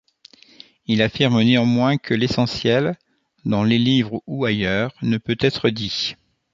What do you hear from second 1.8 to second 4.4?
que l’essentiel, dans les livres